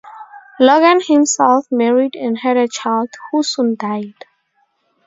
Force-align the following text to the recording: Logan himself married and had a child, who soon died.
Logan 0.59 0.99
himself 0.99 1.67
married 1.69 2.15
and 2.15 2.39
had 2.39 2.57
a 2.57 2.67
child, 2.67 3.11
who 3.31 3.43
soon 3.43 3.75
died. 3.75 4.25